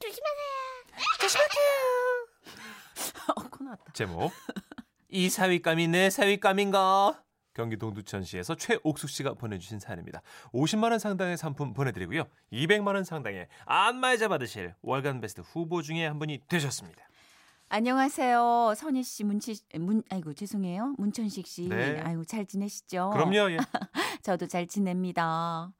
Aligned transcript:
어, 3.36 3.42
코 3.50 3.64
나왔다. 3.64 3.84
제목 3.92 4.32
이 5.08 5.28
사윗감이 5.28 5.88
내 5.88 6.10
사윗감인가? 6.10 7.22
경기도 7.52 7.86
동두천시에서 7.86 8.54
최옥숙 8.54 9.10
씨가 9.10 9.34
보내주신 9.34 9.80
사연입니다. 9.80 10.22
50만 10.52 10.90
원 10.90 10.98
상당의 10.98 11.36
상품 11.36 11.74
보내드리고요. 11.74 12.24
200만 12.52 12.94
원 12.94 13.04
상당의 13.04 13.48
안마의자 13.66 14.28
받으실 14.28 14.74
월간 14.82 15.20
베스트 15.20 15.42
후보 15.42 15.82
중에 15.82 16.06
한 16.06 16.18
분이 16.18 16.42
되셨습니다. 16.48 17.02
안녕하세요. 17.68 18.74
선희 18.76 19.02
씨, 19.04 19.22
문치, 19.22 19.60
문, 19.74 20.02
아이고, 20.10 20.34
죄송해요. 20.34 20.94
문천식 20.98 21.46
씨. 21.46 21.68
네. 21.68 22.00
아이고, 22.00 22.24
잘 22.24 22.44
지내시죠? 22.44 23.10
그럼요. 23.10 23.52
예. 23.52 23.58
저도 24.22 24.48
잘 24.48 24.66
지냅니다. 24.66 25.70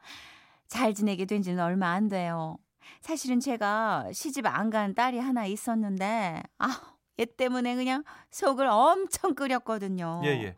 잘 0.69 0.95
지내게 0.95 1.25
된 1.25 1.43
지는 1.43 1.61
얼마 1.65 1.91
안 1.91 2.07
돼요. 2.09 2.59
사실은 3.01 3.41
제가 3.41 4.07
시집 4.13 4.47
안 4.47 4.71
간 4.71 4.95
딸이 4.95 5.19
하나 5.19 5.47
있었는데, 5.47 6.43
아, 6.59 6.81
얘 7.19 7.25
때문에 7.25 7.75
그냥 7.75 8.05
속을 8.31 8.67
엄청 8.67 9.35
끓였거든요. 9.35 10.21
예, 10.25 10.29
예. 10.29 10.57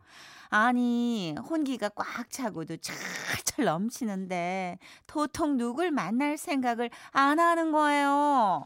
아니, 0.49 1.33
혼기가 1.49 1.89
꽉 1.89 2.29
차고도 2.29 2.77
철철 2.77 3.65
넘치는데, 3.65 4.77
도통 5.07 5.57
누굴 5.57 5.89
만날 5.91 6.37
생각을 6.37 6.91
안 7.11 7.39
하는 7.39 7.71
거예요. 7.71 8.63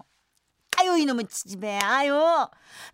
아유, 0.80 0.98
이놈은 0.98 1.28
지집애, 1.30 1.80
아유. 1.82 2.14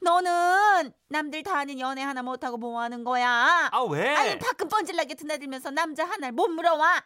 너는 0.02 0.92
남들 1.10 1.44
다 1.44 1.58
아는 1.60 1.80
연애 1.80 2.02
하나 2.04 2.22
못하고 2.24 2.58
뭐 2.58 2.80
하는 2.80 3.04
거야? 3.04 3.70
아, 3.72 3.82
왜? 3.90 4.16
아유, 4.16 4.38
밖은 4.38 4.70
뻔질나게 4.70 5.16
드나들면서 5.16 5.72
남자 5.72 6.06
하나를 6.06 6.32
못 6.34 6.48
물어와. 6.48 7.04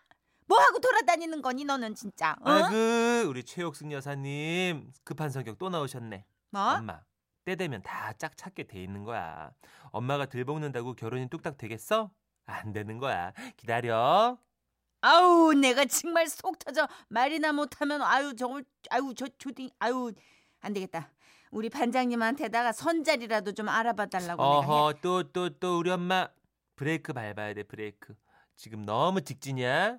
뭐 0.48 0.58
하고 0.60 0.80
돌아다니는 0.80 1.42
거니, 1.42 1.66
너는 1.66 1.94
진짜. 1.96 2.36
어? 2.42 2.50
아그 2.50 3.26
우리 3.28 3.44
최옥숙 3.44 3.92
여사님 3.92 4.92
급한 5.04 5.30
성격 5.30 5.58
또 5.58 5.70
나오셨네. 5.70 6.26
뭐? 6.52 6.62
엄마 6.74 7.02
때 7.46 7.56
되면 7.56 7.82
다 7.84 8.14
짝 8.18 8.36
찾게 8.38 8.64
돼 8.68 8.82
있는 8.82 9.04
거야. 9.04 9.52
엄마가 9.92 10.26
들볶는다고 10.26 10.94
결혼이 10.94 11.30
뚝딱 11.30 11.58
되겠어? 11.58 12.12
안 12.46 12.72
되는 12.74 12.98
거야. 12.98 13.34
기다려. 13.58 14.38
아우, 15.02 15.54
내가 15.54 15.86
정말 15.86 16.28
속 16.28 16.58
터져. 16.60 16.88
말이나 17.10 17.52
못하면, 17.54 18.02
아유, 18.02 18.36
저걸, 18.36 18.66
아유, 18.90 19.14
저, 19.16 19.28
조딩, 19.38 19.70
아유, 19.80 20.12
안 20.62 20.74
되겠다. 20.74 21.12
우리 21.52 21.70
반장님한테다가 21.70 22.72
선자리라도 22.74 23.52
좀 23.54 23.70
알아봐 23.70 24.08
달라고. 24.08 24.42
어허 24.44 24.94
또 25.02 25.24
또 25.32 25.50
또 25.60 25.80
우리 25.80 25.92
엄마 25.92 26.28
브레이크 26.76 27.14
밟아야 27.14 27.54
돼 27.54 27.64
브레이크. 27.64 28.16
지금 28.56 28.84
너무 28.86 29.22
직진이야. 29.22 29.98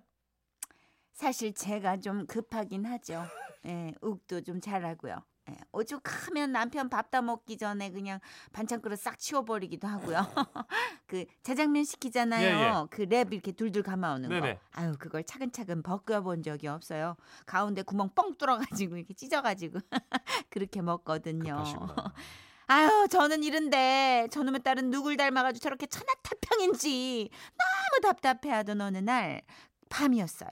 사실 1.19 1.53
제가 1.53 1.97
좀 1.97 2.27
급하긴 2.27 2.87
하죠. 2.87 3.25
예, 3.67 3.93
욱도 4.01 4.41
좀 4.43 4.61
잘하고요. 4.61 5.17
예, 5.51 5.57
오죽하면 5.73 6.53
남편 6.53 6.89
밥 6.89 7.11
다 7.11 7.23
먹기 7.23 7.57
전에 7.59 7.91
그냥 7.91 8.21
반찬 8.53 8.81
그릇 8.81 9.01
싹 9.01 9.19
치워버리기도 9.19 9.89
하고요. 9.89 10.19
그 11.09 11.25
재장면 11.43 11.83
시키잖아요. 11.83 12.45
예, 12.45 12.51
예. 12.51 12.71
그랩 12.97 13.33
이렇게 13.33 13.51
둘둘 13.51 13.83
감아오는 13.83 14.29
네네. 14.29 14.55
거. 14.55 14.61
아유 14.75 14.95
그걸 14.97 15.25
차근차근 15.25 15.83
벗겨본 15.83 16.45
적이 16.45 16.69
없어요. 16.69 17.17
가운데 17.47 17.83
구멍 17.83 18.11
뻥 18.15 18.37
뚫어가지고 18.37 18.97
이렇게 18.99 19.13
찢어가지고 19.13 19.81
그렇게 20.51 20.83
먹거든요. 20.83 21.53
급하시구나. 21.57 22.15
아유 22.69 23.09
저는 23.11 23.43
이런데 23.43 24.29
저놈의 24.31 24.63
딸은 24.63 24.91
누굴 24.91 25.17
닮아가지고 25.17 25.61
저렇게 25.65 25.87
천하태평인지 25.87 27.29
너무 27.57 28.01
답답해하던 28.03 28.81
어느 28.83 28.99
날 28.99 29.43
밤이었어요. 29.89 30.51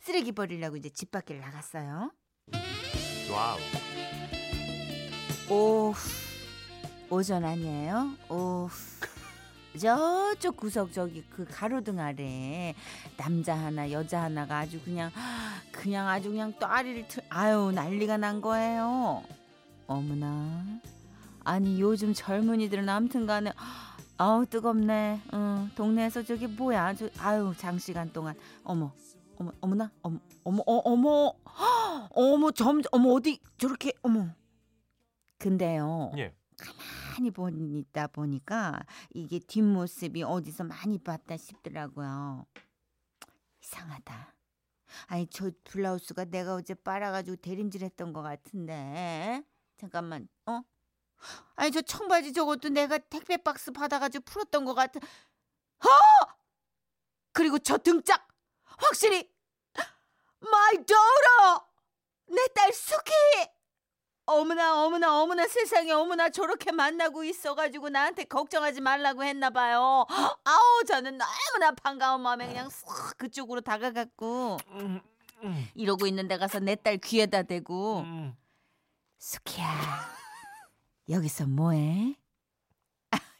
쓰레기 0.00 0.32
버리려고 0.32 0.76
이제 0.76 0.88
집 0.88 1.10
밖을 1.10 1.40
나갔어요. 1.40 2.10
와우. 3.32 3.58
오후 5.48 5.94
오전 7.10 7.44
아니에요? 7.44 8.12
오후 8.28 8.70
저쪽 9.78 10.56
구석 10.56 10.92
저기 10.92 11.24
그 11.30 11.44
가로등 11.48 12.00
아래 12.00 12.74
남자 13.16 13.54
하나 13.56 13.90
여자 13.92 14.22
하나가 14.22 14.58
아주 14.58 14.80
그냥 14.82 15.10
그냥 15.70 16.08
아주 16.08 16.30
그냥 16.30 16.52
또아리를 16.58 17.06
틀 17.08 17.22
아유 17.28 17.70
난리가 17.72 18.16
난 18.16 18.40
거예요. 18.40 19.22
어머나 19.86 20.64
아니 21.44 21.80
요즘 21.80 22.14
젊은이들은 22.14 22.88
아무튼간에 22.88 23.52
아우 24.16 24.44
뜨겁네. 24.46 25.20
응 25.34 25.70
동네에서 25.74 26.22
저기 26.22 26.46
뭐야 26.46 26.94
저 26.94 27.08
아유 27.18 27.54
장시간 27.56 28.12
동안 28.12 28.34
어머 28.64 28.92
어머 29.40 29.52
어머나? 29.62 29.90
어머 30.02 30.18
어머 30.44 30.62
어, 30.66 30.76
어머. 30.84 31.32
어머 32.12 32.50
점 32.50 32.82
어머 32.92 33.10
어디 33.12 33.40
저렇게 33.56 33.92
어머. 34.02 34.28
근데요 35.38 36.12
예. 36.18 36.34
가만히 36.58 37.30
보니다 37.30 38.06
보니까 38.06 38.80
이게 39.14 39.38
뒷모습이 39.38 40.22
어디서 40.22 40.64
많이 40.64 40.98
봤다 40.98 41.38
싶더라고요. 41.38 42.44
이상하다. 43.62 44.34
아니 45.06 45.26
저 45.28 45.50
블라우스가 45.64 46.26
내가 46.26 46.56
어제 46.56 46.74
빨아가지고 46.74 47.36
대림질했던 47.36 48.12
것 48.12 48.20
같은데. 48.20 49.42
잠깐만 49.78 50.28
어? 50.44 50.60
아니 51.56 51.70
저 51.70 51.80
청바지 51.80 52.34
저것도 52.34 52.68
내가 52.68 52.98
택배 52.98 53.38
박스 53.38 53.72
받아가지고 53.72 54.22
풀었던 54.26 54.66
것 54.66 54.74
같은. 54.74 55.00
어 55.02 55.86
그리고 57.32 57.58
저 57.58 57.78
등짝 57.78 58.29
확실히. 58.80 59.28
My 60.42 60.76
daughter! 60.84 61.60
내딸 62.28 62.72
수키! 62.72 63.12
어머나 64.26 64.84
어머나 64.84 65.20
어머나 65.20 65.48
세상에 65.48 65.90
어머나 65.90 66.30
저렇게 66.30 66.70
만나고 66.70 67.24
있어가지고 67.24 67.88
나한테 67.88 68.24
걱정하지 68.24 68.80
말라고 68.80 69.24
했나 69.24 69.50
봐요. 69.50 70.06
아우 70.44 70.84
저는 70.86 71.18
너무나 71.18 71.72
반가운 71.72 72.20
마음에 72.20 72.46
그냥 72.46 72.70
싹 72.70 73.18
그쪽으로 73.18 73.60
다가갔고 73.60 74.58
이러고 75.74 76.06
있는데 76.06 76.36
가서 76.38 76.60
내 76.60 76.76
딸 76.76 76.98
귀에다 76.98 77.42
대고 77.42 78.00
음. 78.00 78.36
수키야 79.18 79.66
여기서 81.08 81.46
뭐해? 81.48 82.14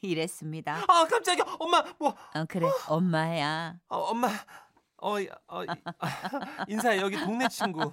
이랬습니다. 0.02 0.82
아 0.88 1.04
깜짝이야. 1.06 1.44
엄마 1.60 1.84
뭐? 1.98 2.16
어 2.34 2.44
그래. 2.48 2.66
엄마야. 2.88 3.76
어, 3.88 3.96
엄마 3.98 4.28
어, 5.00 5.16
어 5.48 5.64
인사 6.68 6.96
여기 6.98 7.18
동네 7.18 7.48
친구. 7.48 7.92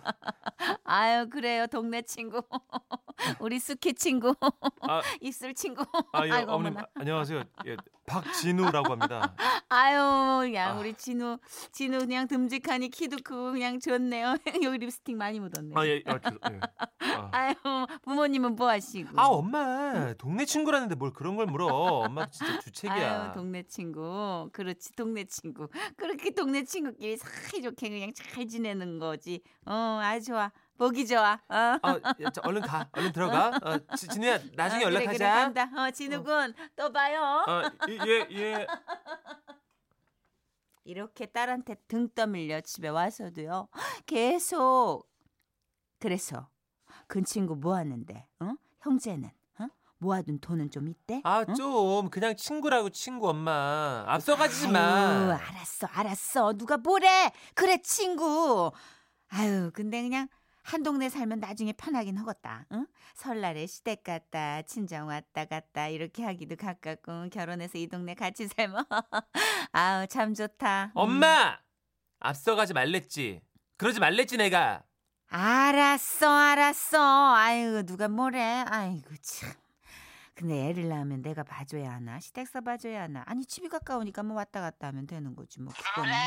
아유 0.84 1.30
그래요. 1.30 1.68
동네 1.68 2.02
친구. 2.02 2.42
우리 3.40 3.60
수키 3.60 3.94
친구. 3.94 4.36
아, 4.82 5.02
입술 5.22 5.54
친구. 5.54 5.86
아, 6.14 6.26
예, 6.26 6.32
아이고, 6.32 6.52
어머님. 6.52 6.78
어머나. 6.78 6.88
안녕하세요. 6.96 7.44
예, 7.66 7.78
박진우라고 8.08 8.94
합니다. 8.94 9.36
아유 9.70 10.40
그냥 10.42 10.78
아. 10.78 10.80
우리 10.80 10.94
진우 10.94 11.38
진우 11.74 12.00
그냥 12.00 12.26
듬직하니 12.28 12.90
키도 12.90 13.18
크고 13.24 13.52
그냥 13.52 13.80
좋네요 13.82 14.36
여기 14.64 14.78
립스틱 14.78 15.18
많이 15.18 15.40
묻었네 15.42 15.74
아, 15.76 15.86
예, 15.86 16.02
아, 16.06 16.18
죄송- 16.18 16.40
예. 16.52 16.60
아. 17.18 17.30
아유 17.34 17.54
부모님은 18.04 18.56
뭐 18.56 18.70
하시고 18.70 19.10
아, 19.20 19.26
엄마 19.28 20.14
동네 20.14 20.46
친구라는데 20.46 20.96
뭘 20.96 21.12
그런 21.12 21.36
걸 21.36 21.48
물어? 21.48 21.68
엄마 21.68 22.26
진짜 22.30 22.60
주책이야. 22.60 23.24
아유 23.26 23.32
동네 23.34 23.64
친구 23.64 24.50
그렇지 24.54 24.94
동네 24.94 25.26
친구 25.26 25.68
그렇게 25.98 26.30
동네 26.32 26.64
친구끼리 26.64 27.18
사이좋게 27.18 27.90
그냥 27.90 28.12
잘 28.16 28.48
지내는 28.48 29.00
거지 29.00 29.42
어 29.66 30.00
아주 30.02 30.28
좋아 30.28 30.50
보기 30.78 31.08
좋아 31.08 31.40
어저 31.82 32.42
얼른 32.44 32.62
가, 32.62 32.88
얼른 32.92 33.12
들어가. 33.12 33.50
어, 33.64 33.96
지- 33.96 34.08
진우야 34.08 34.40
나중에 34.56 34.84
어, 34.86 34.90
그래, 34.90 34.96
연락하자. 35.04 35.18
그래, 35.18 35.28
간다. 35.64 35.82
어, 35.84 35.92
진우군 35.92 36.54
또 36.76 36.92
봐요. 36.92 37.44
어, 37.48 37.64
예, 37.90 38.28
예. 38.32 38.68
이렇게 40.84 41.26
딸한테 41.26 41.76
등 41.88 42.08
떠밀려 42.16 42.62
집에 42.62 42.88
와서도요. 42.88 43.68
계속 44.06 45.04
그래서 46.00 46.50
그 47.08 47.22
친구 47.24 47.56
뭐 47.56 47.76
하는데? 47.76 48.26
어? 48.40 48.54
형제는 48.82 49.30
어? 49.60 49.68
모아둔 49.98 50.40
돈은 50.40 50.72
좀 50.72 50.88
있대? 50.88 51.22
아, 51.26 51.44
응? 51.50 51.56
좀 51.56 52.10
그냥 52.10 52.36
친구라고 52.38 52.90
친구 52.92 53.28
엄마. 53.30 54.06
앞서가지 54.08 54.66
아유, 54.68 54.72
마. 54.72 54.80
알았어, 55.36 55.88
알았어. 55.88 56.54
누가 56.54 56.78
뭐래? 56.78 57.32
그래, 57.54 57.82
친구. 57.82 58.72
아유, 59.30 59.72
근데 59.74 60.02
그냥 60.02 60.30
한 60.68 60.84
동네 60.84 61.08
살면 61.08 61.40
나중에 61.40 61.72
편하긴 61.72 62.18
하겠다. 62.18 62.66
응? 62.74 62.88
설날에 63.16 63.66
시댁 63.68 64.04
갔다, 64.04 64.62
친정 64.64 65.08
왔다 65.08 65.46
갔다 65.46 65.88
이렇게 65.88 66.26
하기도 66.26 66.58
가깝고 66.58 67.30
결혼해서 67.30 67.78
이 67.78 67.88
동네 67.88 68.14
같이 68.14 68.50
살면 68.50 68.84
아우 69.72 70.06
참 70.08 70.34
좋다. 70.34 70.88
음. 70.88 70.92
엄마! 70.94 71.58
앞서가지 72.20 72.74
말랬지. 72.74 73.40
그러지 73.78 74.02
말랬지 74.02 74.36
내가. 74.36 74.84
알았어, 75.30 76.30
알았어. 76.30 77.34
아이고, 77.36 77.84
누가 77.84 78.10
뭐래. 78.10 78.66
아이고, 78.68 79.10
참. 79.22 79.54
근데 80.34 80.68
애를 80.68 80.90
낳으면 80.90 81.22
내가 81.22 81.44
봐줘야 81.44 81.92
하나? 81.94 82.20
시댁서 82.20 82.62
봐줘야 82.62 83.04
하나? 83.04 83.24
아니, 83.26 83.46
집이 83.46 83.70
가까우니까 83.70 84.24
뭐 84.24 84.36
왔다 84.36 84.60
갔다 84.60 84.88
하면 84.88 85.08
되는 85.08 85.34
거지. 85.34 85.62
뭐, 85.62 85.72
그거는 85.74 86.10
뭐 86.10 86.18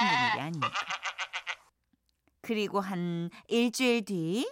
힘든 0.00 0.28
일이 0.32 0.40
아니니까. 0.42 0.70
그리고 2.42 2.80
한 2.80 3.30
일주일 3.48 4.04
뒤, 4.04 4.50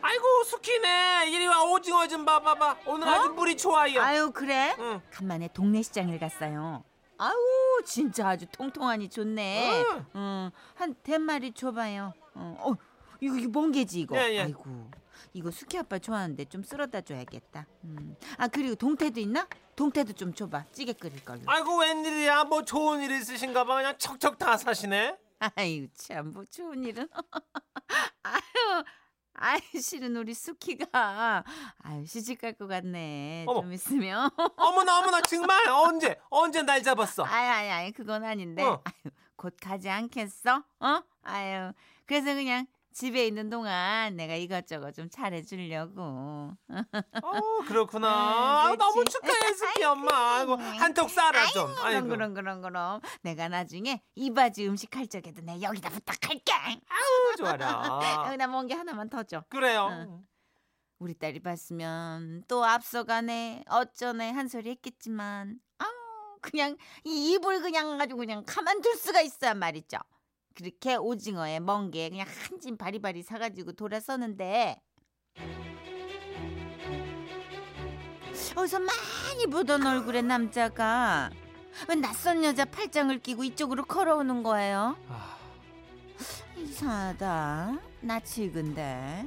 아이고 0.00 0.44
숙희네 0.44 1.30
이리 1.30 1.46
와 1.46 1.62
오징어 1.64 2.08
좀 2.08 2.24
봐봐봐 2.24 2.78
오늘 2.86 3.06
아주 3.06 3.30
물이 3.30 3.56
좋아요 3.56 4.00
아유 4.02 4.32
그래? 4.32 4.74
응. 4.80 5.00
간만에 5.12 5.48
동네 5.54 5.80
시장을 5.80 6.18
갔어요. 6.18 6.82
아우 7.18 7.36
진짜 7.86 8.28
아주 8.30 8.46
통통하니 8.50 9.08
좋네. 9.08 9.84
응. 9.92 10.06
응, 10.16 10.50
한 10.74 10.94
대마리 11.04 11.52
줘봐요. 11.52 12.12
어, 12.34 12.56
어, 12.60 12.74
이거 13.20 13.36
이거 13.36 13.60
멍게지 13.60 14.00
이거. 14.00 14.16
예, 14.16 14.34
예. 14.34 14.40
아이고 14.42 14.64
이거 15.34 15.52
숙희 15.52 15.78
아빠 15.78 16.00
좋아하는데 16.00 16.44
좀 16.46 16.64
쓸어다 16.64 17.02
줘야겠다. 17.02 17.66
음. 17.84 18.16
아 18.38 18.48
그리고 18.48 18.74
동태도 18.74 19.20
있나? 19.20 19.46
동태도 19.76 20.14
좀 20.14 20.34
줘봐. 20.34 20.64
찌개 20.72 20.92
끓일 20.92 21.24
걸로. 21.24 21.42
아이고 21.46 21.78
웬일이야 21.78 22.42
뭐 22.44 22.64
좋은 22.64 23.02
일 23.02 23.12
있으신가 23.12 23.62
봐 23.64 23.76
그냥 23.76 23.94
척척 23.98 24.36
다 24.38 24.56
사시네 24.56 25.16
아유 25.56 25.88
참 25.94 26.30
뭐 26.32 26.44
좋은 26.44 26.84
일은. 26.84 27.08
아유. 28.22 28.84
아이 29.34 29.60
실은 29.80 30.14
우리 30.16 30.34
숙희가 30.34 31.42
아유 31.82 32.06
시집 32.06 32.40
갈 32.40 32.52
것 32.52 32.66
같네 32.68 33.44
어머. 33.48 33.62
좀 33.62 33.72
있으면 33.72 34.30
어머나 34.56 34.98
어머나 35.00 35.20
정말 35.22 35.66
언제 35.68 36.20
언제 36.30 36.62
날 36.62 36.82
잡았어 36.82 37.24
아유 37.24 37.48
아유 37.50 37.70
아유 37.72 37.92
그건 37.96 38.24
아닌데 38.24 38.62
어. 38.62 38.82
아유 38.84 39.10
곧 39.36 39.56
가지 39.60 39.88
않겠어? 39.88 40.62
어? 40.80 41.02
아유 41.22 41.72
그래서 42.06 42.34
그냥 42.34 42.66
집에 42.92 43.26
있는 43.26 43.50
동안 43.50 44.16
내가 44.16 44.34
이것저것 44.34 44.92
좀 44.92 45.08
잘해주려고. 45.10 46.00
어 46.02 47.40
그렇구나. 47.66 48.08
아, 48.08 48.68
아, 48.68 48.76
너무. 48.76 49.04
축하해 49.04 49.52
숙희 49.54 49.84
엄마. 49.84 50.36
아이고 50.36 50.56
한턱 50.56 51.08
쏴라 51.08 51.52
좀 51.52 51.66
그럼 51.74 51.86
아이고. 51.86 52.08
그럼 52.08 52.34
그럼 52.34 52.62
그럼 52.62 53.00
내가 53.22 53.48
나중에 53.48 54.02
이바지 54.14 54.66
음식 54.68 54.94
할 54.96 55.06
적에도 55.06 55.42
내가 55.42 55.62
여기다 55.62 55.90
부탁할게. 55.90 56.52
아우 56.52 57.36
좋아라. 57.38 58.00
여기다 58.28 58.46
먼게 58.46 58.74
하나만 58.74 59.08
더 59.08 59.22
줘. 59.22 59.42
그래요. 59.48 59.88
응. 59.90 60.26
우리 60.98 61.14
딸이 61.14 61.40
봤으면 61.40 62.44
또 62.46 62.64
앞서가네 62.64 63.64
어쩌네 63.68 64.30
한 64.30 64.48
소리 64.48 64.70
했겠지만. 64.70 65.58
아우 65.78 65.88
그냥 66.40 66.76
이 67.04 67.32
입을 67.32 67.60
그냥 67.62 68.00
아주 68.00 68.16
그냥 68.16 68.44
가만둘 68.46 68.96
수가 68.96 69.20
있어야 69.20 69.54
말이죠 69.54 69.98
그렇게 70.54 70.96
오징어에 70.96 71.60
멍게 71.60 72.10
그냥 72.10 72.26
한짐 72.28 72.76
바리바리 72.76 73.22
사가지고 73.22 73.72
돌아서는데 73.72 74.80
어디서 78.56 78.78
많이 78.80 79.46
보던 79.50 79.86
얼굴의 79.86 80.22
남자가 80.22 81.30
왜 81.88 81.94
낯선 81.94 82.44
여자 82.44 82.64
팔짱을 82.64 83.20
끼고 83.20 83.44
이쪽으로 83.44 83.84
걸어오는 83.84 84.42
거예요 84.42 84.96
아, 85.08 85.38
이상하다. 86.56 87.78
낯익은데. 88.02 89.26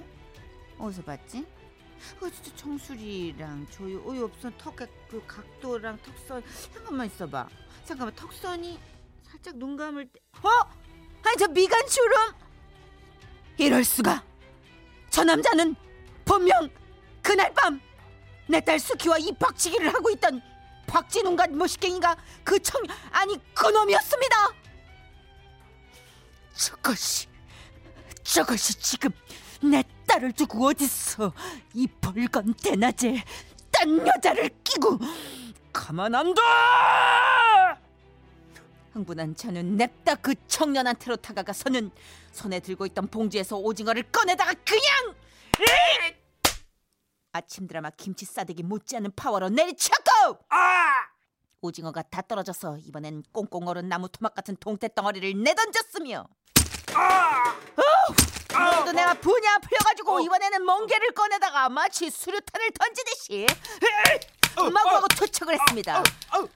어디서 0.77 1.01
봤지? 1.03 1.45
어, 2.21 2.29
진짜 2.29 2.55
정수리랑 2.55 3.67
조이 3.71 3.95
어이없어 3.95 4.51
턱의 4.57 4.87
그 5.09 5.23
각도랑 5.25 5.97
턱선 6.03 6.43
잠깐만 6.73 7.07
있어봐. 7.07 7.47
잠깐만 7.83 8.15
턱선이 8.15 8.79
살짝 9.23 9.57
눈 9.57 9.75
감을 9.75 10.07
때 10.07 10.19
어? 10.43 10.49
아니 11.25 11.37
저 11.37 11.47
미간 11.47 11.85
주름. 11.87 12.33
이럴 13.57 13.83
수가. 13.83 14.23
저 15.09 15.23
남자는 15.23 15.75
분명 16.25 16.69
그날 17.21 17.53
밤 17.53 17.79
내 18.47 18.59
딸 18.61 18.77
수키와 18.79 19.17
입박치기를 19.17 19.91
하고 19.91 20.11
있던 20.11 20.39
박진웅과 20.85 21.47
모시갱이가 21.47 22.15
그 22.43 22.59
청 22.59 22.79
아니 23.11 23.39
그놈이었습니다. 23.55 24.35
저것이 26.55 27.27
저것이 28.23 28.75
지금 28.79 29.09
내 29.61 29.83
딸을 30.07 30.33
두고 30.33 30.67
어딨어 30.67 31.33
이 31.73 31.87
벌건 31.99 32.53
대낮에 32.53 33.23
딴 33.71 34.05
여자를 34.07 34.49
끼고 34.63 34.99
가만 35.73 36.13
안둬 36.13 36.39
흥분한 38.95 39.35
저는 39.35 39.75
냅다 39.75 40.15
그 40.15 40.33
청년한테로 40.47 41.17
다가가서는 41.17 41.91
손에 42.31 42.61
들고 42.61 42.85
있던 42.87 43.07
봉지에서 43.07 43.57
오징어를 43.57 44.03
꺼내다가 44.03 44.53
그냥! 44.65 45.15
아침 47.33 47.67
드라마 47.67 47.89
김치 47.89 48.23
싸대기 48.23 48.63
못지않은 48.63 49.11
파워로 49.15 49.49
내리쳤고! 49.49 50.39
아! 50.49 50.93
오징어가 51.59 52.03
다 52.03 52.21
떨어져서 52.21 52.77
이번엔 52.85 53.23
꽁꽁 53.33 53.67
얼은 53.67 53.89
나무 53.89 54.07
토막 54.07 54.33
같은 54.33 54.55
동태 54.57 54.93
덩어리를 54.95 55.43
내던졌으며! 55.43 56.25
그래도 58.47 58.91
내가 58.93 59.13
분야 59.15 59.57
풀려가지고 59.57 60.21
이번에는 60.21 60.65
멍게를 60.65 61.11
꺼내다가 61.11 61.67
마치 61.67 62.09
수류탄을 62.09 62.71
던지듯이 62.71 63.45
마구마구 64.55 65.09
투척을 65.09 65.55
했습니다. 65.55 66.01
아우, 66.29 66.47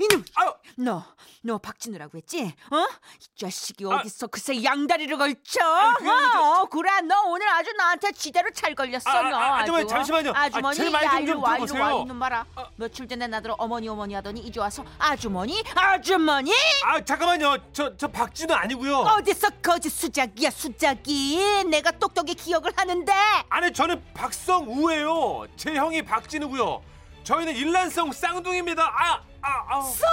이놈, 0.00 0.24
아우, 0.34 0.54
너, 0.76 1.02
너 1.42 1.58
박진우라고 1.58 2.18
했지? 2.18 2.42
어? 2.70 2.76
이 3.20 3.26
자식이 3.38 3.84
아. 3.86 3.96
어디서 3.96 4.26
그새 4.28 4.62
양다리를 4.62 5.16
걸쳐? 5.16 5.60
아니. 5.64 6.08
어, 6.08 6.66
그래, 6.70 7.00
너 7.02 7.22
오늘 7.26 7.48
아주 7.48 7.72
나한테 7.72 8.12
지대로 8.12 8.50
잘 8.50 8.74
걸렸어, 8.74 9.02
아, 9.06 9.22
너. 9.22 9.36
아, 9.36 9.58
아주머니, 9.60 9.84
아주. 9.84 9.88
잠시만요. 9.94 10.30
아, 10.32 10.40
아주머니, 10.42 10.76
제말좀 10.76 11.04
야, 11.06 11.10
좀 11.18 11.22
이리 11.22 11.32
와, 11.32 11.58
이리 11.58 11.72
와. 11.78 11.92
이놈 12.02 12.18
봐라. 12.18 12.46
며칠 12.76 13.08
전에 13.08 13.26
나더러 13.26 13.54
어머니 13.58 13.88
어머니 13.88 14.14
하더니 14.14 14.40
이제 14.40 14.60
와서 14.60 14.84
아주머니, 14.98 15.62
아주머니. 15.74 16.52
아 16.84 17.02
잠깐만요 17.04 17.72
저 17.72 17.96
저 17.96 18.06
박진우 18.06 18.52
아니고요 18.54 18.98
어디서 18.98 19.48
거짓 19.62 19.90
수작이야, 19.90 20.50
수작이. 20.50 21.64
내가 21.64 21.90
똑똑히 21.92 22.34
기억을 22.34 22.72
하는데. 22.76 23.12
아니 23.48 23.72
저는 23.72 24.02
박성우예요 24.14 25.46
제 25.56 25.74
형이 25.74 26.02
박진우고요 26.02 26.82
저희는 27.24 27.54
일란성 27.56 28.12
쌍둥이입니다 28.12 28.82
아, 28.84 29.20
아, 29.42 29.67
아. 29.78 30.08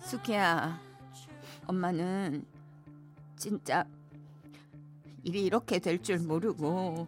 수키야, 0.00 0.80
엄마는 1.66 2.44
진짜 3.36 3.84
일이 5.22 5.44
이렇게 5.44 5.78
될 5.78 5.98
줄 6.02 6.18
모르고 6.18 7.06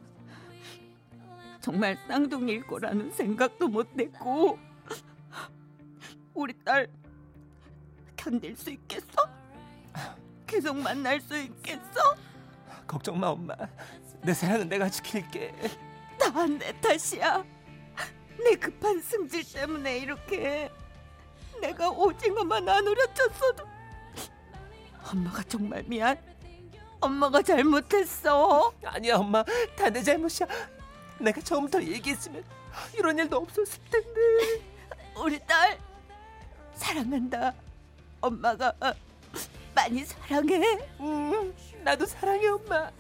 정말 1.61 1.97
쌍둥이일 2.09 2.67
거라는 2.67 3.11
생각도 3.13 3.69
못했고 3.69 4.59
우리 6.35 6.55
딸 6.65 6.89
견딜 8.17 8.57
수 8.57 8.71
있겠어? 8.71 9.29
계속 10.47 10.77
만날 10.77 11.21
수 11.21 11.37
있겠어? 11.37 12.15
걱정 12.91 13.21
마 13.21 13.29
엄마 13.29 13.55
내 14.23 14.35
사랑은 14.35 14.69
내가 14.69 14.89
지킬게 14.89 15.55
다 16.19 16.47
내 16.47 16.73
탓이야. 16.81 17.45
내 18.43 18.57
급한 18.57 19.01
승질 19.01 19.45
때문에 19.53 19.99
이렇게 19.99 20.71
내가 21.61 21.89
오징어만 21.89 22.69
안 22.69 22.87
우려쳤어도 22.87 23.65
엄마가 25.13 25.43
정말 25.45 25.85
미안. 25.85 26.19
엄마가 27.01 27.41
잘못했어. 27.43 28.73
아니야 28.85 29.17
엄마 29.19 29.45
다 29.77 29.89
내 29.89 30.03
잘못이야 30.03 30.49
내가 31.21 31.41
처음부터 31.41 31.83
얘기했으면 31.83 32.45
이런 32.99 33.17
일도 33.19 33.37
없었을 33.37 33.79
텐데 33.89 34.65
우리 35.17 35.39
딸 35.47 35.79
사랑한다. 36.75 37.55
엄마가 38.21 38.75
어, 38.81 38.93
많이 39.75 40.05
사랑해. 40.05 40.79
음, 41.01 41.55
나도 41.85 42.07
사랑해 42.07 42.47
엄마 42.49 42.91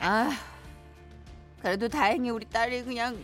아, 0.00 0.30
그래도 1.60 1.88
다행히 1.88 2.30
우리 2.30 2.46
딸이 2.48 2.84
그냥 2.84 3.22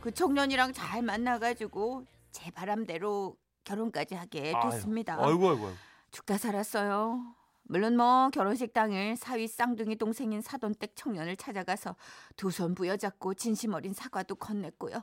그 0.00 0.12
청년이랑 0.12 0.72
잘 0.72 1.02
만나가지고 1.02 2.04
제 2.30 2.50
바람대로 2.50 3.36
결혼까지 3.64 4.14
하게 4.14 4.52
됐습니다. 4.62 5.14
아이고 5.14 5.50
아이고 5.50 5.66
아이고. 5.66 5.70
죽다 6.10 6.36
살았어요. 6.36 7.34
물론 7.64 7.96
뭐 7.96 8.28
결혼식 8.30 8.72
당일 8.74 9.16
사위 9.16 9.46
쌍둥이 9.48 9.96
동생인 9.96 10.42
사돈댁 10.42 10.94
청년을 10.96 11.36
찾아가서 11.36 11.96
두 12.36 12.50
손 12.50 12.74
부여잡고 12.74 13.34
진심 13.34 13.72
어린 13.72 13.94
사과도 13.94 14.34
건넸고요. 14.34 15.02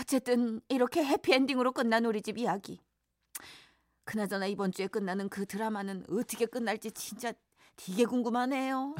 어쨌든 0.00 0.60
이렇게 0.68 1.04
해피엔딩으로 1.04 1.72
끝난 1.72 2.04
우리 2.06 2.22
집 2.22 2.38
이야기. 2.38 2.80
그나저나 4.10 4.46
이번 4.46 4.72
주에 4.72 4.88
끝나는 4.88 5.28
그 5.28 5.46
드라마는 5.46 6.04
어떻게 6.10 6.44
끝날지 6.44 6.90
진짜 6.90 7.32
되게 7.76 8.04
궁금하네요. 8.04 8.96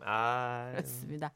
아, 0.00 0.70
그렇습니다. 0.72 1.32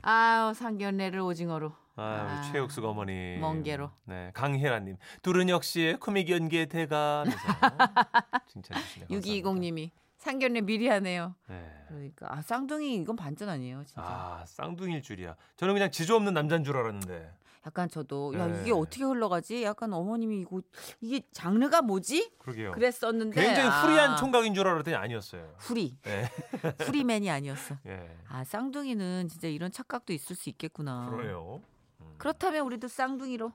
아유 0.00 0.54
상견례를 0.54 1.20
오징어로. 1.20 1.74
아유, 1.96 2.06
아, 2.06 2.42
최옥숙 2.50 2.86
어머니. 2.86 3.36
멍게로. 3.38 3.90
네, 4.04 4.30
강혜라님. 4.32 4.96
둘은 5.20 5.50
역시 5.50 5.98
코믹 6.00 6.30
연기의 6.30 6.70
대가. 6.70 7.20
하면서 7.20 7.38
칭찬해 8.48 8.82
주시네요. 8.82 9.08
감사합니다. 9.08 9.50
6220님이 9.50 9.90
상견례 10.16 10.62
미리 10.62 10.88
하네요. 10.88 11.34
네. 11.48 11.84
그러니까 11.88 12.28
아 12.32 12.40
쌍둥이 12.40 12.94
이건 12.94 13.14
반전 13.14 13.50
아니에요, 13.50 13.84
진짜. 13.84 14.00
아 14.02 14.42
쌍둥이일 14.46 15.02
줄이야. 15.02 15.36
저는 15.56 15.74
그냥 15.74 15.90
지조 15.90 16.16
없는 16.16 16.32
남자인 16.32 16.64
줄 16.64 16.78
알았는데. 16.78 17.30
약간 17.68 17.86
저도 17.90 18.32
야 18.34 18.46
네. 18.46 18.62
이게 18.62 18.72
어떻게 18.72 19.04
흘러가지? 19.04 19.62
약간 19.62 19.92
어머님이 19.92 20.40
이거 20.40 20.62
이게 21.02 21.20
장르가 21.32 21.82
뭐지? 21.82 22.32
그러게요. 22.38 22.72
그랬었는데 22.72 23.38
굉장히 23.38 23.68
아, 23.68 23.82
후리한 23.82 24.16
총각인 24.16 24.54
줄 24.54 24.66
알았더니 24.66 24.96
아니었어요. 24.96 25.54
후리 25.58 25.98
네. 26.02 26.30
후리맨이 26.80 27.30
아니었어. 27.30 27.76
예. 27.86 28.16
아 28.26 28.42
쌍둥이는 28.42 29.28
진짜 29.28 29.48
이런 29.48 29.70
착각도 29.70 30.14
있을 30.14 30.34
수 30.34 30.48
있겠구나. 30.48 31.10
그래요. 31.10 31.60
음. 32.00 32.14
그렇다면 32.16 32.64
우리도 32.64 32.88
쌍둥이로 32.88 33.52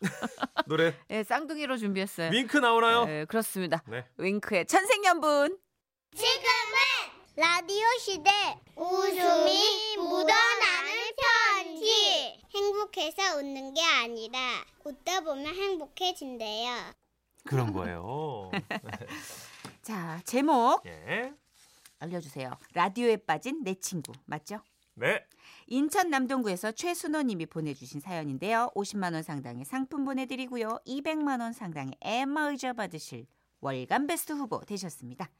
노래 0.66 0.92
예 1.10 1.22
쌍둥이로 1.22 1.76
준비했어요. 1.76 2.32
윙크 2.32 2.56
나오나요? 2.58 3.04
예, 3.08 3.24
그렇습니다. 3.28 3.84
네. 3.86 4.04
윙크의 4.18 4.66
천생연분. 4.66 5.58
지금은 6.12 6.44
라디오 7.36 7.86
시대 8.00 8.30
웃음이 8.74 9.96
묻어나는 9.96 11.03
행복해서 12.84 13.38
웃는 13.38 13.74
게 13.74 13.80
아니라 13.82 14.38
웃다 14.84 15.20
보면 15.20 15.46
행복해진대요. 15.46 16.70
그런 17.44 17.72
거예요. 17.72 18.50
자 19.82 20.20
제목 20.24 20.82
예. 20.86 21.32
알려주세요. 21.98 22.50
라디오에 22.74 23.18
빠진 23.18 23.62
내 23.62 23.74
친구 23.74 24.12
맞죠? 24.26 24.60
네. 24.94 25.24
인천 25.66 26.10
남동구에서 26.10 26.72
최순호 26.72 27.22
님이 27.22 27.46
보내주신 27.46 28.00
사연인데요. 28.00 28.70
50만 28.74 29.14
원 29.14 29.22
상당의 29.22 29.64
상품 29.64 30.04
보내드리고요. 30.04 30.80
200만 30.86 31.40
원 31.40 31.52
상당의 31.52 31.94
엠마 32.00 32.50
의자 32.50 32.74
받으실 32.74 33.26
월간 33.60 34.06
베스트 34.06 34.32
후보 34.32 34.60
되셨습니다. 34.60 35.30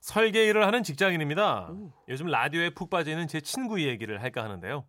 설계 0.00 0.46
일을 0.46 0.66
하는 0.66 0.82
직장인입니다. 0.82 1.70
오. 1.70 1.92
요즘 2.08 2.26
라디오에 2.26 2.70
푹 2.70 2.90
빠지는 2.90 3.26
제 3.26 3.40
친구 3.40 3.80
얘기를 3.82 4.22
할까 4.22 4.44
하는데요. 4.44 4.84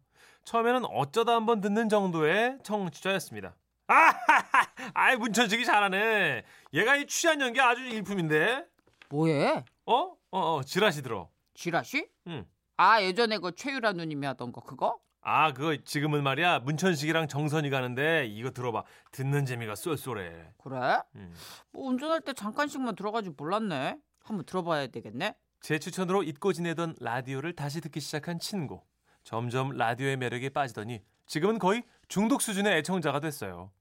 처음에는 0.46 0.86
어쩌다 0.86 1.34
한번 1.34 1.60
듣는 1.60 1.90
정도의 1.90 2.60
청취자였습니다. 2.64 3.56
아, 3.88 4.14
아이 4.94 5.16
문천식이 5.18 5.66
잘하네. 5.66 6.44
얘가 6.74 6.96
이 6.96 7.06
취한 7.08 7.42
연기 7.42 7.60
아주 7.60 7.82
일품인데. 7.84 8.66
뭐해? 9.10 9.66
어? 9.86 10.16
어, 10.32 10.40
어 10.40 10.64
지라시 10.64 11.02
들어. 11.02 11.30
지라시? 11.56 12.08
응. 12.28 12.46
아 12.78 13.02
예전에 13.02 13.38
그 13.40 13.54
최유라 13.56 13.94
누님이 13.94 14.26
하던 14.28 14.52
거 14.52 14.62
그거? 14.62 15.00
아, 15.22 15.54
그거 15.54 15.76
지금은 15.84 16.22
말이야 16.24 16.60
문천식이랑 16.60 17.28
정선이 17.28 17.72
가는데 17.72 18.28
이거 18.28 18.52
들어봐. 18.52 18.84
듣는 19.12 19.46
재미가 19.46 19.74
쏠쏠해. 19.76 20.54
그래? 20.64 21.02
음. 21.16 21.34
뭐 21.72 21.88
운전할 21.90 22.22
때 22.22 22.34
잠깐씩만 22.34 22.96
들어가지 22.96 23.32
몰랐네. 23.36 23.98
한번 24.24 24.46
들어봐야 24.46 24.88
되겠네. 24.88 25.36
제 25.62 25.80
추천으로 25.80 26.22
잊고 26.22 26.54
지내던 26.54 26.96
라디오를 27.00 27.54
다시 27.54 27.82
듣기 27.82 28.00
시작한 28.00 28.38
친구. 28.38 28.82
점점 29.30 29.72
라디오의 29.72 30.18
매력에 30.18 30.50
빠지더니 30.50 31.02
지금은 31.26 31.60
거의 31.60 31.84
중독 32.08 32.42
수준의 32.42 32.78
애청자가 32.78 33.20
됐어요. 33.20 33.72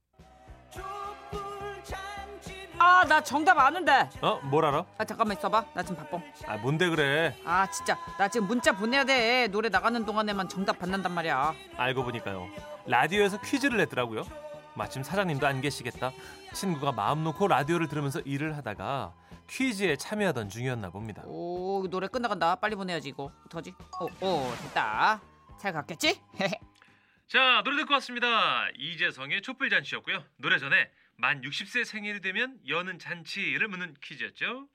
아 2.77 3.05
나 3.07 3.21
정답 3.21 3.57
아는데. 3.59 4.09
어? 4.21 4.39
뭘 4.43 4.65
알아? 4.65 4.83
아 4.97 5.05
잠깐만 5.05 5.37
있어봐. 5.37 5.63
나 5.75 5.83
지금 5.83 5.95
바빠. 5.97 6.19
아, 6.47 6.57
뭔데 6.57 6.89
그래? 6.89 7.35
아 7.45 7.69
진짜 7.69 7.95
나 8.17 8.27
지금 8.27 8.47
문자 8.47 8.71
보내야 8.75 9.03
돼. 9.05 9.47
노래 9.47 9.69
나가는 9.69 10.03
동안에만 10.03 10.49
정답 10.49 10.79
받는단 10.79 11.11
말이야. 11.13 11.53
알고 11.77 12.03
보니까요. 12.03 12.47
라디오에서 12.87 13.39
퀴즈를 13.41 13.77
냈더라고요. 13.77 14.23
마침 14.73 15.03
사장님도 15.03 15.45
안 15.45 15.61
계시겠다. 15.61 16.11
친구가 16.53 16.91
마음 16.91 17.23
놓고 17.23 17.47
라디오를 17.47 17.87
들으면서 17.87 18.19
일을 18.21 18.57
하다가 18.57 19.13
퀴즈에 19.47 19.95
참여하던 19.97 20.49
중이었나 20.49 20.89
봅니다. 20.89 21.21
오 21.25 21.85
노래 21.89 22.07
끝나간다. 22.07 22.55
빨리 22.55 22.75
보내야지 22.75 23.09
이거. 23.09 23.31
어떡하지? 23.45 23.73
오, 24.01 24.25
오 24.25 24.51
됐다. 24.63 25.21
잘 25.59 25.73
갔겠지? 25.73 26.21
자, 27.27 27.61
노래 27.63 27.77
듣고 27.77 27.93
왔습니다. 27.95 28.67
이재성의 28.77 29.41
촛불 29.41 29.69
잔치였고요. 29.69 30.23
노래 30.37 30.59
전에 30.59 30.91
만 31.17 31.41
60세 31.41 31.85
생일이 31.85 32.21
되면 32.21 32.59
여는 32.67 32.99
잔치를 32.99 33.67
묻는 33.67 33.95
퀴즈였죠. 34.01 34.67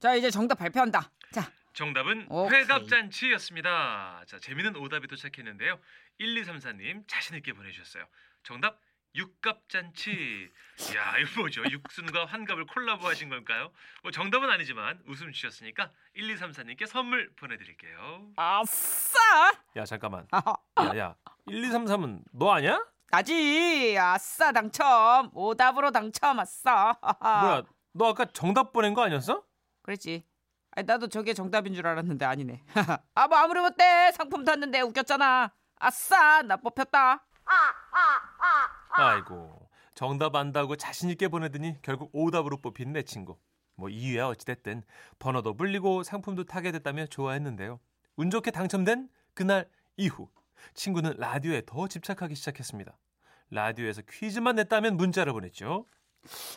자 0.00 0.14
이제 0.14 0.30
정답 0.30 0.56
발표한다. 0.56 1.10
자 1.32 1.50
정답은 1.74 2.26
오케이. 2.30 2.60
회갑 2.60 2.88
잔치였습니다. 2.88 4.22
자, 4.26 4.38
재미있는 4.38 4.76
오답이 4.76 5.06
도착했는데요. 5.08 5.78
1234님 6.20 7.04
자신 7.06 7.36
있게 7.36 7.52
보내주셨어요. 7.52 8.04
정답 8.42 8.80
육갑잔치. 9.14 10.50
야, 10.96 11.18
이거 11.18 11.40
뭐죠? 11.40 11.62
육순과 11.68 12.26
환갑을 12.26 12.66
콜라보 12.66 13.06
하신 13.08 13.28
걸까요? 13.28 13.70
뭐 14.02 14.10
정답은 14.12 14.48
아니지만 14.50 15.00
웃음 15.06 15.32
주셨으니까 15.32 15.90
1234님께 16.16 16.86
선물 16.86 17.32
보내드릴게요. 17.36 18.28
아싸. 18.36 19.18
야, 19.76 19.84
잠깐만. 19.84 20.26
야, 20.80 20.96
야. 20.98 21.14
1233은 21.48 22.22
너 22.32 22.52
아니야? 22.52 22.84
나지. 23.10 23.96
아싸 23.98 24.52
당첨. 24.52 25.30
오답으로 25.34 25.90
당첨 25.90 26.38
아싸. 26.38 26.94
뭐야? 27.20 27.62
너 27.94 28.10
아까 28.10 28.26
정답 28.26 28.72
보낸 28.72 28.94
거 28.94 29.02
아니었어? 29.02 29.42
그랬지. 29.82 30.24
아니, 30.72 30.84
나도 30.86 31.08
저게 31.08 31.34
정답인 31.34 31.74
줄 31.74 31.86
알았는데 31.86 32.24
아니네. 32.24 32.62
아 33.14 33.26
뭐 33.28 33.38
아무리 33.38 33.60
못돼 33.60 34.12
상품 34.12 34.44
탔는데 34.44 34.80
웃겼잖아. 34.82 35.50
아싸 35.80 36.42
나 36.42 36.56
뽑혔다. 36.56 37.24
아 37.46 38.27
이고 39.18 39.68
정답 39.94 40.34
안다고 40.36 40.76
자신 40.76 41.10
있게 41.10 41.28
보내더니 41.28 41.80
결국 41.82 42.10
오답으로 42.12 42.58
뽑힌 42.58 42.92
내 42.92 43.02
친구. 43.02 43.38
뭐 43.74 43.88
이유야 43.88 44.26
어찌됐든 44.26 44.82
번호도 45.18 45.54
불리고 45.54 46.02
상품도 46.02 46.44
타게 46.44 46.72
됐다며 46.72 47.06
좋아했는데요. 47.06 47.78
운 48.16 48.30
좋게 48.30 48.50
당첨된 48.50 49.08
그날 49.34 49.68
이후 49.96 50.28
친구는 50.74 51.14
라디오에 51.16 51.62
더 51.64 51.86
집착하기 51.86 52.34
시작했습니다. 52.34 52.96
라디오에서 53.50 54.02
퀴즈만 54.08 54.56
냈다면 54.56 54.96
문자를 54.96 55.32
보냈죠. 55.32 55.86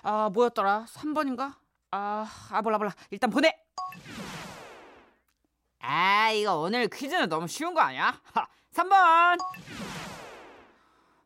아 0.03 0.29
뭐였더라? 0.33 0.86
3번인가? 0.88 1.55
아, 1.91 2.27
아 2.50 2.62
몰라 2.62 2.77
몰라. 2.79 2.93
일단 3.12 3.29
보내. 3.29 3.55
아 5.79 6.31
이거 6.31 6.57
오늘 6.57 6.88
퀴즈는 6.88 7.29
너무 7.29 7.48
쉬운 7.48 7.74
거 7.74 7.81
아니야? 7.81 8.19
하, 8.33 8.48
3번. 8.74 9.38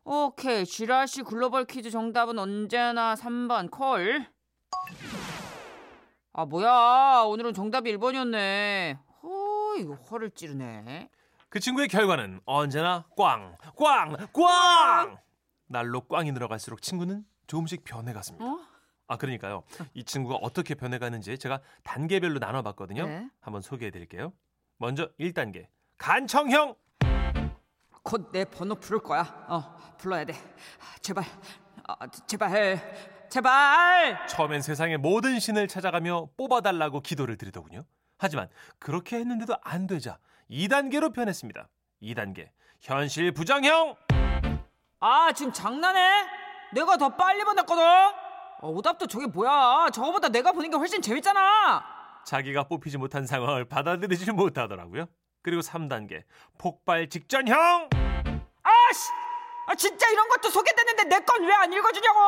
오케이 0.08 0.64
지라시 0.64 1.24
글로벌 1.24 1.64
퀴즈 1.64 1.90
정답은 1.90 2.38
언제나 2.38 3.16
3번 3.16 3.72
콜. 3.72 4.24
아 6.32 6.44
뭐야 6.44 7.24
오늘은 7.26 7.52
정답이 7.54 7.92
1번이었네. 7.96 8.98
호 9.20 9.74
이거 9.76 9.94
허를 9.94 10.30
찌르네. 10.30 11.10
그 11.48 11.58
친구의 11.58 11.88
결과는 11.88 12.40
언제나 12.44 13.04
꽝, 13.16 13.56
꽝, 13.76 14.16
꽝! 14.32 15.18
날로 15.66 16.02
꽝이 16.02 16.30
늘어갈수록 16.30 16.82
친구는 16.82 17.24
조금씩 17.48 17.82
변해갔습니다. 17.82 18.44
어? 18.46 18.60
아 19.08 19.16
그러니까요. 19.16 19.64
이 19.94 20.04
친구가 20.04 20.36
어떻게 20.36 20.76
변해가는지 20.76 21.36
제가 21.36 21.60
단계별로 21.82 22.38
나눠봤거든요. 22.38 23.06
네. 23.06 23.28
한번 23.40 23.60
소개해드릴게요. 23.60 24.32
먼저 24.78 25.10
1단계 25.18 25.66
간청형 25.98 26.76
곧 28.06 28.30
내 28.30 28.44
번호 28.44 28.76
부를 28.76 29.00
거야. 29.00 29.22
어 29.48 29.76
불러야 29.98 30.24
돼. 30.24 30.34
제발 31.02 31.24
아, 31.88 31.96
제발 32.26 32.80
제발. 33.28 34.26
처음엔 34.28 34.62
세상의 34.62 34.98
모든 34.98 35.40
신을 35.40 35.66
찾아가며 35.66 36.28
뽑아달라고 36.36 37.00
기도를 37.00 37.36
드리더군요. 37.36 37.84
하지만 38.18 38.48
그렇게 38.78 39.16
했는데도 39.16 39.56
안 39.62 39.86
되자 39.88 40.18
2단계로 40.50 41.12
변했습니다. 41.12 41.68
2단계 42.02 42.48
현실 42.80 43.32
부정형 43.32 43.96
아 45.00 45.32
지금 45.32 45.52
장난해? 45.52 46.26
내가 46.72 46.96
더 46.96 47.08
빨리 47.16 47.44
보냈거든. 47.44 47.82
어, 48.62 48.70
오답도 48.70 49.06
저게 49.08 49.26
뭐야? 49.26 49.88
저거보다 49.92 50.28
내가 50.28 50.52
보는 50.52 50.70
게 50.70 50.76
훨씬 50.76 51.02
재밌잖아. 51.02 51.84
자기가 52.24 52.64
뽑히지 52.64 52.98
못한 52.98 53.26
상황을 53.26 53.64
받아들이지 53.66 54.30
못하더라고요. 54.32 55.06
그리고 55.46 55.62
3단계 55.62 56.24
폭발 56.58 57.08
직전형 57.08 57.88
아씨, 58.64 59.10
아 59.68 59.74
진짜 59.76 60.08
이런 60.10 60.28
것도 60.28 60.50
소개됐는데 60.50 61.04
내 61.04 61.20
건 61.24 61.44
왜 61.44 61.52
안 61.54 61.72
읽어주냐고? 61.72 62.18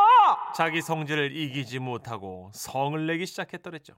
자기 0.55 0.81
성질을 0.81 1.35
이기지 1.37 1.81
못하고 1.81 2.53
성을 2.55 3.07
내기 3.09 3.27
시작했더랬죠. 3.27 3.95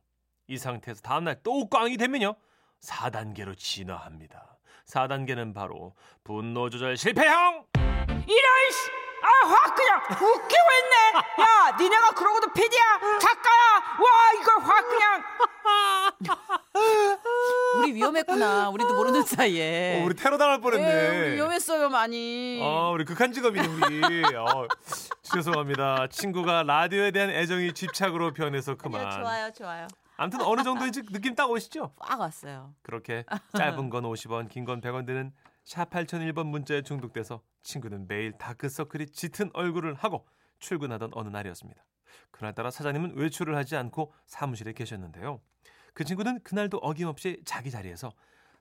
이 0.46 0.56
상태에서 0.56 1.02
다음날 1.02 1.36
또 1.42 1.68
꽝이 1.68 1.98
되면요. 1.98 2.34
4단계로 2.82 3.58
진화합니다. 3.58 4.56
4단계는 4.88 5.54
바로 5.54 5.94
분노 6.24 6.70
조절 6.70 6.96
실패형 6.96 7.66
이런 7.76 8.70
씨, 8.72 8.90
아확 9.22 9.74
그냥 9.74 10.00
웃기고 10.12 10.66
있네. 10.80 11.44
야, 11.44 11.76
니네가 11.78 12.10
그러고도 12.12 12.50
PD야, 12.54 13.18
작가야. 13.20 13.60
와 14.00 14.32
이걸 14.40 14.58
확 14.62 14.88
그냥. 14.88 15.22
우리 17.78 17.94
위험했구나. 17.94 18.70
우리 18.70 18.79
도 19.20 19.24
모르는 19.24 19.26
사이에. 19.26 20.00
어, 20.00 20.04
우리 20.04 20.14
테러 20.14 20.38
당할 20.38 20.60
뻔했네. 20.60 20.86
예, 20.88 21.20
우리 21.26 21.34
위험했어요 21.36 21.88
많이. 21.88 22.60
아, 22.62 22.90
우리 22.90 23.04
극한 23.04 23.32
직업이네 23.32 23.66
우리. 23.66 24.22
어, 24.36 24.66
죄송합니다. 25.22 26.08
친구가 26.08 26.62
라디오에 26.64 27.10
대한 27.10 27.30
애정이 27.30 27.72
집착으로 27.72 28.32
변해서 28.32 28.74
그만. 28.76 29.10
좋아요, 29.10 29.50
좋아요. 29.52 29.86
아무튼 30.16 30.42
어느 30.42 30.62
정도인지 30.62 31.02
느낌 31.12 31.34
딱 31.34 31.50
오시죠? 31.50 31.92
빡 31.98 32.20
왔어요. 32.20 32.74
그렇게 32.82 33.24
짧은 33.56 33.88
건 33.90 34.04
50원, 34.04 34.48
긴 34.50 34.64
건 34.64 34.80
100원 34.80 35.06
드는 35.06 35.32
샵 35.64 35.88
8001번 35.90 36.46
문자에 36.46 36.82
중독돼서 36.82 37.40
친구는 37.62 38.06
매일 38.06 38.32
다크서클이 38.32 39.06
짙은 39.12 39.50
얼굴을 39.54 39.94
하고 39.94 40.26
출근하던 40.58 41.10
어느 41.14 41.28
날이었습니다. 41.28 41.82
그날따라 42.32 42.70
사장님은 42.70 43.16
외출을 43.16 43.56
하지 43.56 43.76
않고 43.76 44.12
사무실에 44.26 44.72
계셨는데요. 44.72 45.40
그 45.94 46.04
친구는 46.04 46.42
그날도 46.42 46.78
어김없이 46.78 47.40
자기 47.46 47.70
자리에서 47.70 48.12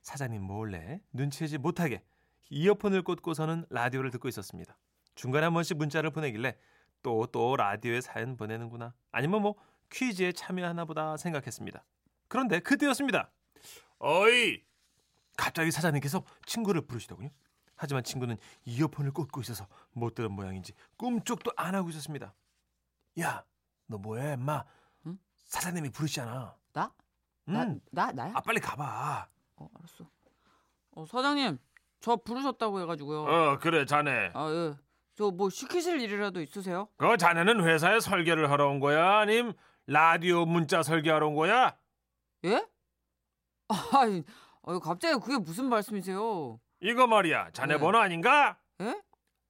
사장님 0.01 0.41
몰래 0.41 1.01
눈치채지 1.13 1.57
못하게 1.57 2.03
이어폰을 2.49 3.03
꽂고서는 3.03 3.65
라디오를 3.69 4.11
듣고 4.11 4.27
있었습니다. 4.27 4.77
중간에 5.15 5.45
한 5.45 5.53
번씩 5.53 5.77
문자를 5.77 6.11
보내길래 6.11 6.57
또또 7.03 7.55
라디오에 7.55 8.01
사연 8.01 8.37
보내는구나. 8.37 8.93
아니면 9.11 9.41
뭐 9.41 9.55
퀴즈에 9.91 10.31
참여하나 10.31 10.85
보다 10.85 11.17
생각했습니다. 11.17 11.83
그런데 12.27 12.59
그때였습니다. 12.59 13.31
어이! 13.99 14.63
갑자기 15.37 15.71
사장님께서 15.71 16.23
친구를 16.45 16.81
부르시더군요. 16.81 17.29
하지만 17.75 18.03
친구는 18.03 18.37
이어폰을 18.65 19.11
꽂고 19.11 19.41
있어서 19.41 19.67
못 19.93 20.13
들은 20.13 20.31
모양인지 20.31 20.73
꿈쩍도 20.97 21.51
안 21.55 21.75
하고 21.75 21.89
있었습니다. 21.89 22.33
야, 23.21 23.45
너 23.87 23.97
뭐해, 23.97 24.33
엄마? 24.33 24.65
응? 25.05 25.17
사장님이 25.45 25.89
부르시잖아. 25.89 26.55
나? 26.73 26.93
응. 27.47 27.53
나, 27.91 28.05
나 28.07 28.11
나야? 28.11 28.33
아, 28.35 28.41
빨리 28.41 28.59
가봐. 28.59 29.29
어, 29.59 29.67
알았어. 29.77 30.09
어, 30.91 31.05
사장님, 31.05 31.57
저 32.01 32.15
부르셨다고 32.15 32.81
해가지고요. 32.81 33.23
어, 33.23 33.59
그래, 33.59 33.85
자네. 33.85 34.31
아, 34.33 34.49
예. 34.51 34.75
저 35.15 35.31
뭐 35.31 35.49
시키실 35.49 35.99
일이라도 35.99 36.41
있으세요? 36.41 36.87
그 36.95 37.17
자네는 37.17 37.61
회사에 37.67 37.99
설계를 37.99 38.49
하러 38.49 38.69
온 38.69 38.79
거야? 38.79 39.17
아님 39.19 39.51
라디오 39.85 40.45
문자 40.45 40.81
설계하러 40.81 41.27
온 41.27 41.35
거야? 41.35 41.77
예? 42.45 42.65
아이, 43.67 44.23
아유, 44.63 44.79
갑자기 44.79 45.19
그게 45.19 45.37
무슨 45.37 45.67
말씀이세요? 45.67 46.59
이거 46.79 47.05
말이야. 47.05 47.51
자네 47.51 47.73
네. 47.73 47.79
번호 47.81 47.99
아닌가? 47.99 48.57
예? 48.79 49.01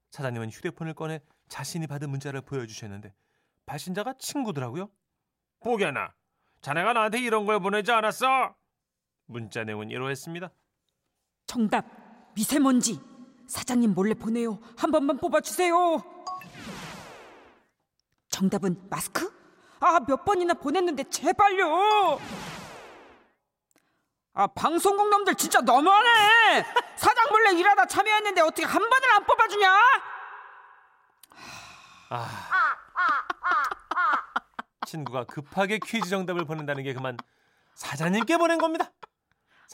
사장님은 0.09 0.49
휴대폰을 0.49 0.95
꺼내 0.95 1.21
자신이 1.49 1.85
받은 1.85 2.09
문자를 2.09 2.41
보여주셨는데 2.41 3.13
발신자가 3.67 4.15
친구더라고요. 4.17 4.89
보게나. 5.59 6.15
자네가 6.61 6.93
나한테 6.93 7.19
이런 7.19 7.45
걸 7.45 7.59
보내지 7.59 7.91
않았어? 7.91 8.55
문자 9.29 9.63
내용은 9.63 9.89
이러했습니다. 9.91 10.50
정답 11.45 11.86
미세먼지. 12.33 13.00
사장님 13.48 13.93
몰래 13.93 14.13
보내요. 14.13 14.59
한 14.77 14.91
번만 14.91 15.17
뽑아주세요. 15.17 16.03
정답은 18.29 18.88
마스크? 18.89 19.27
아 19.79 20.00
몇 20.01 20.25
번이나 20.25 20.53
보냈는데 20.55 21.03
제발요. 21.09 22.19
아 24.33 24.48
방송국 24.48 25.09
놈들 25.09 25.36
진짜 25.36 25.62
너무하네. 25.62 26.65
사장 26.98 27.25
몰래 27.29 27.51
일하다 27.53 27.86
참여했는데 27.86 28.41
어떻게 28.41 28.65
한 28.65 28.81
번을 28.89 29.12
안 29.13 29.25
뽑아주냐? 29.25 29.79
친구가 34.86 35.25
급하게 35.25 35.79
퀴즈 35.79 36.09
정답을 36.09 36.45
보낸다는 36.45 36.83
게 36.83 36.93
그만 36.93 37.17
사장님께 37.75 38.38
보낸 38.38 38.57
겁니다. 38.57 38.91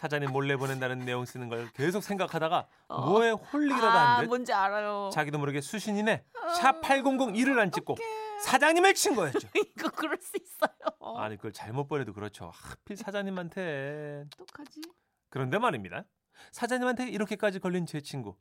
사장님 0.06 0.32
몰래 0.32 0.56
보낸다는 0.56 1.00
내용 1.00 1.26
쓰는 1.26 1.50
걸 1.50 1.68
계속 1.74 2.04
생각하다가 2.04 2.68
뭐에 2.90 3.32
홀리기라도 3.32 3.88
아, 3.88 4.18
한듯 4.18 4.28
뭔지 4.28 4.54
알아요. 4.54 5.10
자기도 5.12 5.40
모르게 5.40 5.62
수신이네 5.62 6.24
샵 6.62 6.80
8001을 6.82 7.58
안 7.58 7.72
찍고 7.72 7.98
사장님을 8.44 8.94
친 8.94 9.16
거였죠. 9.16 9.48
이거 9.58 9.90
그럴 9.90 10.16
수 10.22 10.34
있어요. 10.38 10.70
아니 11.18 11.38
그걸 11.38 11.54
잘못 11.54 11.88
보내도 11.88 12.14
그렇죠. 12.14 12.52
하필 12.54 12.98
사장님한테 12.98 14.26
어떡하지? 14.40 14.82
그런데 15.30 15.58
말입니다. 15.58 16.04
사장님한테 16.52 17.10
이렇게까지 17.10 17.58
걸린 17.58 17.88
제 17.88 18.00
친구 18.00 18.36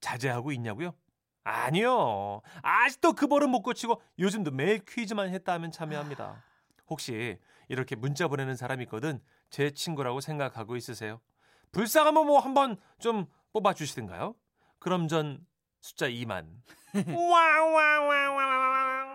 자제하고 0.00 0.52
있냐고요? 0.52 0.94
아니요. 1.44 2.42
아직도 2.60 3.14
그 3.14 3.26
버릇 3.26 3.48
못 3.48 3.62
고치고 3.62 4.02
요즘도 4.18 4.50
매일 4.50 4.84
퀴즈만 4.86 5.30
했다 5.30 5.54
하면 5.54 5.72
참여합니다. 5.72 6.44
혹시 6.88 7.38
이렇게 7.68 7.96
문자 7.96 8.28
보내는 8.28 8.54
사람 8.54 8.82
있거든 8.82 9.22
제 9.50 9.70
친구라고 9.70 10.20
생각하고 10.20 10.76
있으세요? 10.76 11.20
불쌍하면 11.72 12.26
뭐 12.26 12.38
한번 12.40 12.76
좀 12.98 13.26
뽑아 13.52 13.74
주시든가요? 13.74 14.34
그럼 14.78 15.08
전 15.08 15.46
숫자 15.80 16.08
2만. 16.08 16.46
와와와와와. 17.14 19.06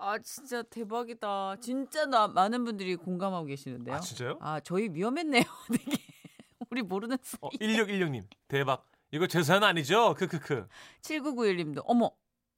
아 0.00 0.18
진짜 0.20 0.62
대박이다. 0.62 1.56
진짜 1.60 2.06
나 2.06 2.28
많은 2.28 2.64
분들이 2.64 2.94
공감하고 2.96 3.46
계시는데요. 3.46 3.96
아 3.96 4.00
진짜요? 4.00 4.38
아, 4.40 4.60
저희 4.60 4.88
위험했네요. 4.92 5.42
되게 5.72 5.96
우리 6.70 6.82
모르는 6.82 7.16
사이. 7.22 7.38
어, 7.40 7.48
1616님 7.50 8.26
대박. 8.46 8.86
이거 9.10 9.26
제 9.26 9.42
사연 9.42 9.64
아니죠? 9.64 10.14
크크크. 10.14 10.68
7991님도 11.02 11.82
어머 11.86 12.10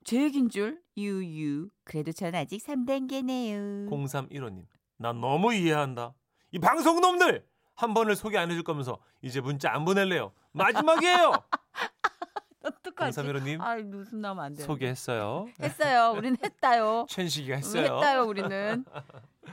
제 0.04 0.22
얘긴 0.22 0.48
줄. 0.50 0.82
유유 0.96 1.70
그래도 1.84 2.12
전 2.12 2.34
아직 2.34 2.62
3단계네요 2.62 3.88
0315님. 3.88 4.66
난 4.98 5.20
너무 5.20 5.54
이해한다. 5.54 6.12
이 6.52 6.58
방송 6.58 7.00
놈들 7.00 7.46
한 7.74 7.94
번을 7.94 8.16
소개 8.16 8.36
안 8.38 8.50
해줄 8.50 8.62
거면서 8.62 8.98
이제 9.22 9.40
문자 9.40 9.72
안 9.72 9.84
보낼래요. 9.84 10.32
마지막이에요. 10.52 11.32
어떡하지? 12.62 13.20
0315님 13.20 13.60
아 13.60 13.76
웃음 13.76 14.20
나면 14.20 14.44
안 14.44 14.54
돼요. 14.54 14.66
소개했어요. 14.66 15.48
했어요. 15.62 16.12
우린 16.16 16.36
했다요. 16.42 17.06
천식이가 17.08 17.56
했어요. 17.56 17.82
했다요. 17.84 18.24
우리는 18.24 18.84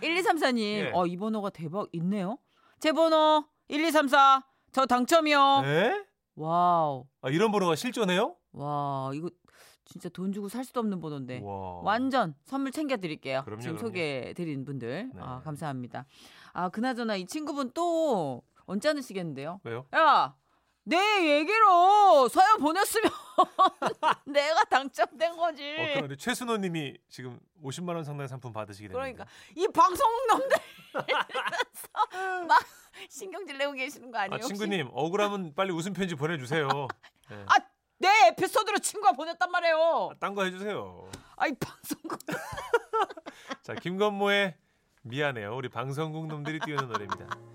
1234님. 0.01 0.59
예. 0.59 0.91
어, 0.93 1.05
이 1.05 1.15
번호가 1.15 1.49
대박 1.51 1.87
있네요. 1.93 2.37
제 2.79 2.91
번호 2.91 3.45
1234. 3.69 4.43
저 4.73 4.85
당첨이요. 4.85 5.61
에? 5.65 6.03
와우. 6.35 7.07
아, 7.21 7.29
이런 7.29 7.51
번호가 7.51 7.75
실존해요? 7.75 8.35
와, 8.51 9.11
이거 9.13 9.29
진짜 9.87 10.09
돈 10.09 10.33
주고 10.33 10.49
살 10.49 10.63
수도 10.65 10.79
없는 10.81 10.99
번호인데. 10.99 11.39
와. 11.43 11.81
완전 11.81 12.35
선물 12.45 12.71
챙겨 12.71 12.97
드릴게요. 12.97 13.41
그럼요, 13.45 13.61
지금 13.61 13.75
그럼요. 13.77 13.87
소개해 13.89 14.33
드린 14.33 14.65
분들. 14.65 15.11
네. 15.13 15.21
아, 15.21 15.39
감사합니다. 15.43 16.05
아, 16.53 16.69
그나저나 16.69 17.15
이 17.15 17.25
친구분 17.25 17.71
또 17.73 18.43
언짢으시겠는데요? 18.65 19.61
왜요? 19.63 19.85
야, 19.95 20.35
내 20.83 20.97
얘기로 21.39 22.27
사연 22.29 22.59
보냈으면 22.59 23.09
내가 24.25 24.63
당첨된 24.65 25.35
거지. 25.37 25.63
어, 25.77 25.85
그런데 25.95 26.15
최순호 26.15 26.57
님이 26.57 26.97
지금 27.09 27.39
50만 27.63 27.95
원 27.95 28.03
상당의 28.03 28.27
상품 28.27 28.51
받으시게 28.53 28.89
됩니다. 28.89 28.99
그러니까 28.99 29.25
이 29.55 29.67
방송 29.67 30.05
놈들 30.27 30.57
막 32.47 32.61
신경질 33.09 33.57
내고 33.57 33.73
계시는 33.73 34.11
거 34.11 34.17
아니에요? 34.17 34.43
아? 34.43 34.47
친구님, 34.47 34.89
억울하면 34.91 35.53
빨리 35.55 35.71
웃음 35.71 35.93
편지 35.93 36.15
보내 36.15 36.37
주세요. 36.37 36.67
네. 37.29 37.43
아, 37.47 37.55
내 37.99 38.07
에피소드로 38.27 38.79
친구가 38.79 39.13
보냈단 39.13 39.49
말이에요. 39.51 40.11
딴 40.19 40.35
거 40.35 40.43
해 40.43 40.51
주세요. 40.51 41.09
아이 41.35 41.53
방송국 41.55 42.19
자, 43.63 43.73
김건모의 43.75 44.55
미안해요. 45.03 45.55
우리 45.55 45.69
방송국 45.69 46.27
놈들이 46.27 46.59
띄우는 46.59 46.87
노래입니다. 46.89 47.27